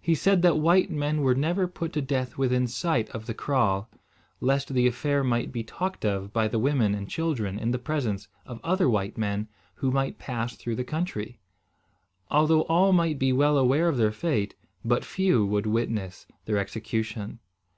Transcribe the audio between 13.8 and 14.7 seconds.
of their fate,